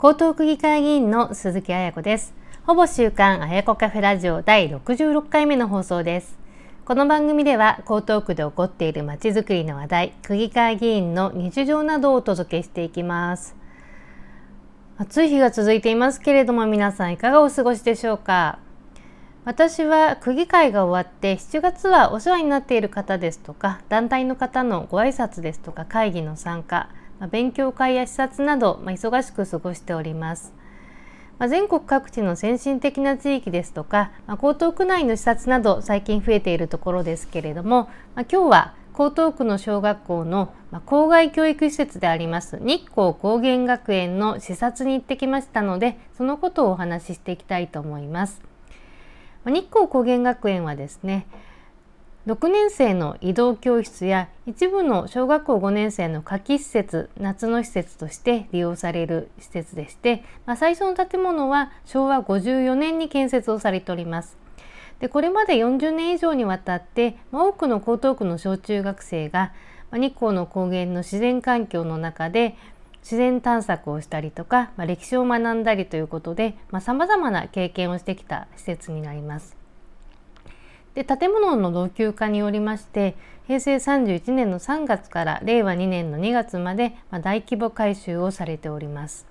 [0.00, 2.32] 江東区議会議員の鈴木彩子です。
[2.64, 6.38] ほぼ週刊彩子カフェラジオ第66回目の放送です。
[6.84, 13.56] この番組では江東区で起こっているまちづくりの話題、区議会議員の日常などをお届けしていきます。
[14.98, 18.60] 暑い日が続いていますけれども皆さんいかがお過ごしでしょうか？
[19.44, 26.88] 私は区議会が終わって7月はお世話になっている方ですとか団体の方のご挨拶ですとか会議の参加
[27.20, 30.52] まあ、勉強会や視察など、まあ、忙しく過ごしております。
[31.38, 48.42] まあ、全国各地の先進的な地域ですとか、まあ、江東区内の視察など最近増えているところですけれども、まあ、今日は江東区の小学校のま校外教育施設であります日光高原学園の視察に行ってきましたのでそのことをお話ししていきたいと思います。
[49.44, 51.28] ま日光高原学園はですね
[52.28, 64.36] 6年生の移動教室や一部の小学校5年生の夏季施設夏の施設として利用される施設でして、まあ、最初の建物は昭和54年に建設をされております。
[65.00, 69.54] でこれまで40年以上にわたって、まあ、多くの江東区の小中学生が、
[69.90, 72.56] まあ、日光の高原の自然環境の中で
[73.00, 79.57] 自然探索をしたりとか、まあ、歴史を学んだりということでさまざ、まな経験をしてきた施設になります。
[80.98, 83.14] で建物の老朽化によりまして
[83.46, 89.24] 平成31年の3月から令和2年の2月まで、まあ、大規模改修をされております。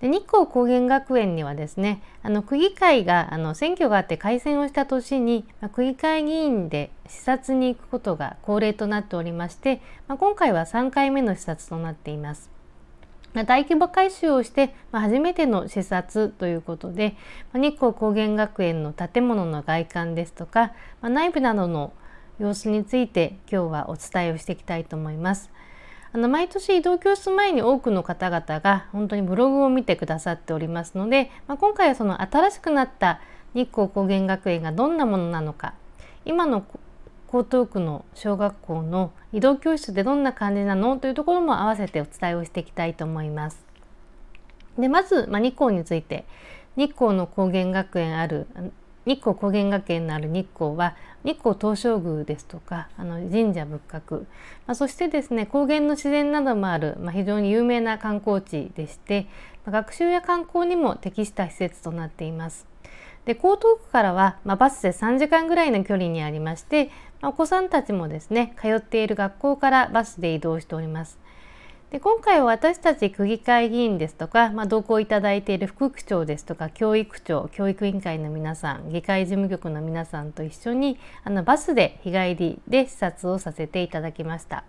[0.00, 12.59] で日光高原学園にはですねあの区議会があの選挙があって改選をした年に、まあ、区議会議員で視察に行くことが恒例となっておりまして、まあ、今回は3回目の視察となっています。
[13.32, 17.16] ま大規模改修をして、まあ、初めての視察ということで、
[17.52, 21.92] まあ、日光高原学園の建物の外観ですとか、まあ、内部などの
[22.38, 25.50] 様子について今日はお伝えをしていきたいと思います。
[26.12, 33.20] あの毎年移動教室前に多くの方々が本当にブログを見てくださっておりますので、まあ、今回はその新しくなった
[33.54, 35.74] 日光高原学園がどんなものなのか
[36.24, 36.64] 今の
[37.32, 43.64] 江東区の小学校の移動教室でどんな感じなのというところも合わせてお伝えをしていきたいと思います。
[44.76, 46.24] でまず、まあ、日光について
[46.76, 48.46] 日光の高原学園ある
[49.06, 54.20] 日光高原学園のある日光は日光東照宮ですとかあの神社仏閣、
[54.66, 59.26] まあ、そしてですね高原の自然などもある、まあ、非常に有名な観光地でして、
[59.64, 62.69] まあ、学習や観光にも適した施設となっています。
[63.24, 71.18] で江東区からは、まあ、バスで3時間ぐらいの距離にありまして、まあ、お子さんたちもですね通っている学校からバスで移動しております。
[71.90, 84.62] で今回は私たち区議会議員ですとか、まあ、同行いただいている副区長ですとか教育長教育委員会の皆さん議会事務局の皆さんと一緒にあのバスで日帰りで視察をさせていただきました。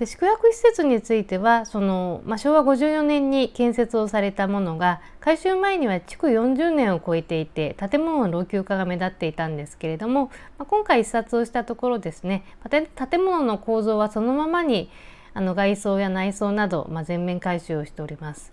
[0.00, 12.88] で宿泊施設についてはその、まあ、昭和54年に建設をされたものが改修前には築40年を超えていて建物の老朽化が目立っていたんですけれども、まあ、今回視察をしたところですね建
[13.22, 14.90] 物の構造はそのままに
[15.34, 18.52] あの外装や内装など、まあ、全面改修をしております。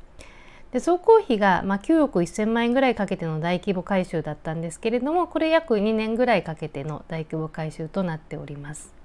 [0.71, 8.96] で総工費が、まあ、9億1000万円ぐらいかけての大規模改修だったんですけれどもこれ約2年ぐらいかけての大規模改修となっております。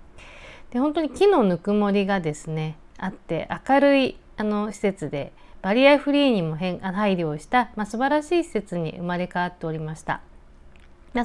[0.73, 10.21] で本当に木のぬくもりがですねあって明るいあの施設でバリアフリーにも変配慮をした、まあ、素晴らしい施設に生まれ変わっておりました。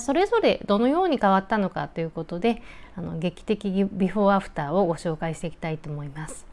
[0.01, 2.61] それぞれどのように変わったのかということで
[2.97, 6.45] あの劇的ビフォーアフターをご紹介していきたいと思います。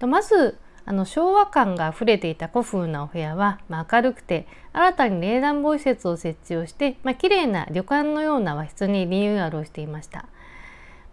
[0.00, 10.26] まずあの昭和感が溢れていた古風なお部屋は、まあ、明るくて新たに冷暖房施設を設置をして、まあ、綺麗な旅館のような和室にリニューアルをしていました。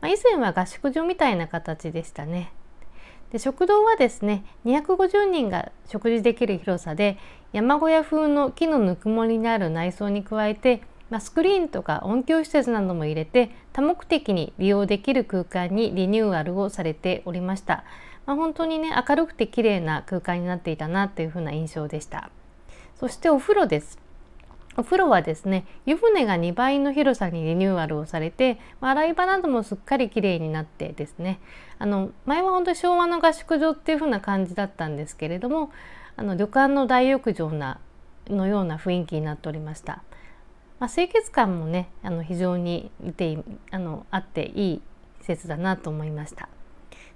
[0.04, 2.52] まあ、以前は合宿所みたいな形でしたね。
[3.32, 7.18] で食堂はですね250人が食事できる広さで
[7.54, 17.86] 山小屋風の木のぬくもりにある内装に加えて、まあ、スクリーンとか音響施設なども入れて多目的に利用できる空間にリニューアルをされておりました。
[18.26, 22.30] まあ、本当にね明るくて綺麗な空間になっていたなというふうな印象でした。
[23.00, 24.03] そしてお風呂です。
[24.76, 31.40] お風呂はですね湯船が2倍の広さにリニューアルをされて、まあ、洗い場などもすっかりきれいになってですね
[31.80, 35.72] あの前は本当に昭和の合宿場っていう風な感じだったんですけれども
[36.16, 37.80] あの旅館の大浴場な
[38.28, 40.04] のような雰囲気になっておりました。
[40.80, 43.38] まあ、清潔感もねあの非常にいて
[43.72, 44.82] あのあっていい
[45.22, 46.50] 施設だなと思いました。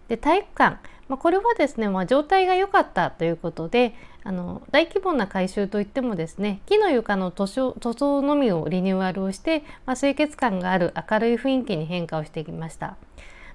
[0.07, 0.77] で体育館、
[1.07, 3.94] まあ、これはですね、まあ、状態が良かったということで
[4.24, 12.95] あの大規模な改修といってもですね木の床の塗装塗装のみをリニューアルをして、まあ、清潔感がある明るい雰囲気に変化をしてきました、ま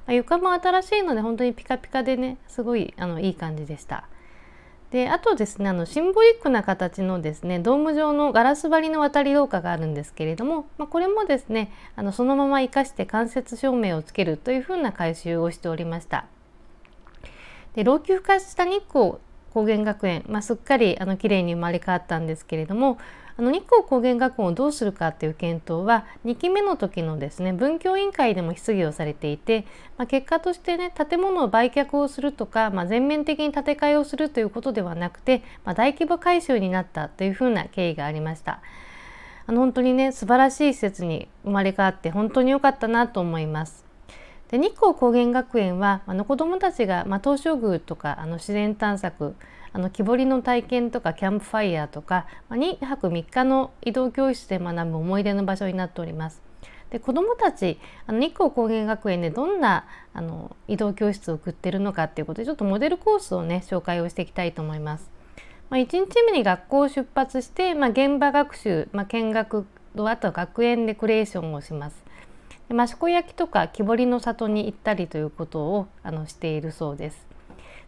[0.09, 4.09] あ、床も新しいので本当にピカピカでねすごいあのいい感じでした。
[4.93, 16.27] であとですねあのシンボリックな形のですねドーム状のガラス張りの渡り廊下があるんですけれども、まあ、これもですねあのそのまま生かして間接照明をつけるというふうな改修をしておりました。
[17.75, 19.15] で老朽化した日光
[19.53, 22.99] 高原学園、まあ、すっかりあの綺麗に生まれ変わったんですけれども
[23.37, 29.67] あの日光高原学園をどうするかっていう検討は2期目の時のですね文教委員会でも質疑をされていて、
[29.97, 38.61] まあ、結果としてね建物を売却をするとか、まあ、全面的に建て替えをするということではなくて、まあ、大規模改修になったというふうな経緯がありました。
[39.45, 43.92] あの本当にね素晴らしい施設に生まれ変わって本当に良かったなと思います。
[44.53, 49.35] で日光高原学園はあの子どもたちが、まあ、東照宮とかあの自然探索
[49.73, 56.43] あの木彫りの体験とかキャンプファイヤーとか、まあ、2泊3日の移動教室で学ぶ思い出の場所になっております。
[56.91, 65.11] で子どもたちあの日光高原学園でどんなあの移動教室を送ってるのかっていうことでちょっとモデルコースをね紹介をしていきたいと思います。
[65.71, 69.65] まあ、1日目に学校を出発して、まあ、現場学習、まあ、見学
[69.97, 72.12] とあとは学園でクリエーションをします。
[72.71, 77.27] 益子焼とか木彫りの里に行ったりということをあのしているそうです。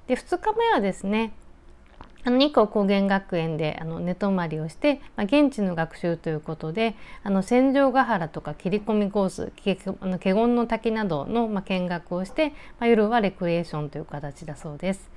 [0.07, 1.33] で2日目はですね
[2.31, 12.51] 日光高原学園であの寝泊まりをして、まあ、現地の学習ということであの千丈ヶ原とか切り込みコース華厳の滝などの、ま、見学をして、
[12.81, 15.11] まあ、夜はレクリエーションという形だそうです。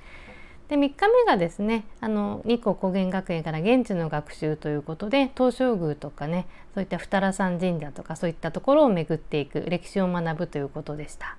[0.68, 11.36] で3日目がですねあの日光高原学園から現地の学習ということで東照宮とかねそういった二良山神社とかそういったところを巡っていく歴史を学ぶということでした。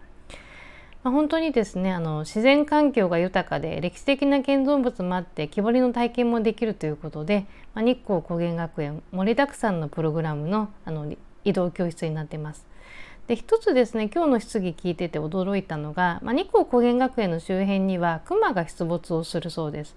[1.02, 11.14] まあ、本当にですねあの自然環境が豊かで歴史的な建造物もあって木彫りの体験もできるということで、まあ、日光高原学園盛りだくさんのプログラムのあの
[11.46, 12.66] 移動教室になってます。
[13.30, 19.96] で一つですね今日の質疑聞いてて驚いたのが、まあ、日光高原学園の周辺には熊が出没をするそうです。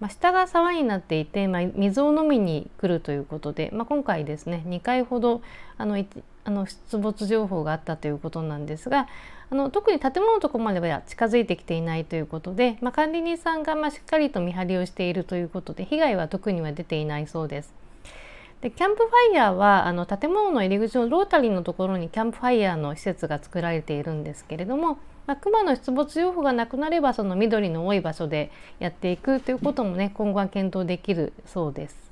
[0.00, 5.42] まあ、下が沢になっていて、まあ、水を飲みに来るということで、まあ、今回ですね2回ほど
[5.76, 6.02] あの
[6.44, 9.08] あの出没情報があったということなんですが
[9.50, 17.74] あの特に建物のところまでは近づいてきていないということで、ま、管理人さんがましっかりと見張りをしているということで被害は特には出ていないそうです。
[18.60, 32.09] でキャンプファイヤーはあの建物の入り口のロータリーのところにキャンプファイヤーの施設が作られているんですけれども、まあ、熊の出没情報がなくなればその緑の多い場所でやっていくということもね今後は検討できるそうです。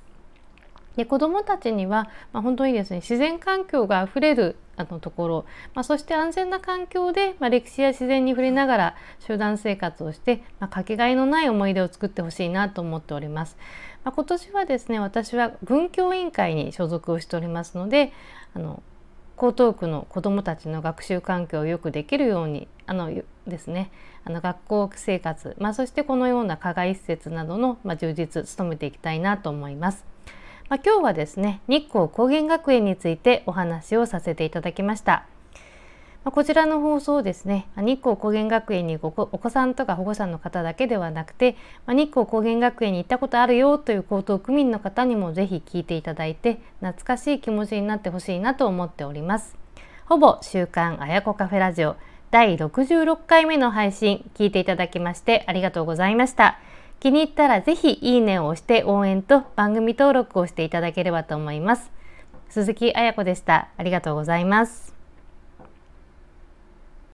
[0.99, 13.57] で子どもたちには、まあ、本当にですね自然環境があふれるあのところ、まあ、そして安全な環境で、まあ、歴史や自然に触れながら集団生活をして、まあ、かけがえのない思い出を作ってほしいなと思っております。
[14.03, 18.13] ま、今年はですね私は文教委員会に所属をしておりますので
[18.55, 18.83] あの
[19.41, 23.13] 江東区の子どもたちの学習環境をよくできるようにあの
[23.47, 23.93] ですね
[24.25, 30.05] あの学校生活、まあ、そしてこのような課外施設などの、ま、充実努めていきたいなと思います。
[30.69, 35.27] まあ、今日はですね日光高原学園についてお話をさせていただきました。
[36.25, 41.57] まあ、こちらの放送ですね日光高原学園にお子さんとか保護者の方だけではなくて、
[41.87, 49.57] まあ、日光高原学園に行ったことあるよという江東区民の方にもぜひ聞いていただいて懐かしい気持ちになってほしいなと思っております。
[50.07, 51.97] ほぼ週刊あやこカフェラジオ
[52.31, 56.59] 第66回目の配信聞いていただきましてありがとうございました。
[57.01, 61.93] 気に入ったらぜひいいねを押して応援と番組登録をしていただければと思います。
[62.49, 63.69] 鈴木彩子でした。
[63.77, 64.98] ありがとうございます。